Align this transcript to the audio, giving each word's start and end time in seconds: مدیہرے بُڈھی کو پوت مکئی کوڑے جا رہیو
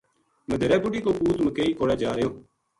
مدیہرے 0.49 0.77
بُڈھی 0.83 0.99
کو 1.05 1.11
پوت 1.17 1.37
مکئی 1.45 1.71
کوڑے 1.77 1.95
جا 2.01 2.11
رہیو 2.15 2.29